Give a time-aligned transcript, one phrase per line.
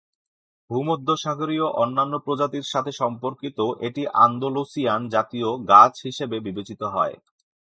[0.69, 7.15] ভূমধ্যসাগরীয় অন্যান্য প্রজাতির সাথে সম্পর্কিত, এটি "আন্দালুসিয়ান জাতীয় গাছ" হিসাবে বিবেচিত হয়।